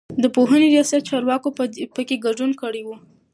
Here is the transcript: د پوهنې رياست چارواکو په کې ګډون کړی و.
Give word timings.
د 0.23 0.25
پوهنې 0.35 0.67
رياست 0.73 1.01
چارواکو 1.09 1.49
په 1.95 2.01
کې 2.07 2.23
ګډون 2.25 2.51
کړی 2.61 2.81
و. 2.87 2.89